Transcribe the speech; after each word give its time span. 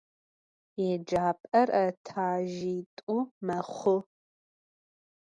Yêcap'er 0.85 1.67
etajjit'u 1.85 3.17
mexhu. 3.45 3.97